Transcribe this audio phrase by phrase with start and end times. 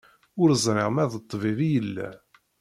[0.41, 2.09] Ur ẓriɣ ma d ṭṭbib i yella.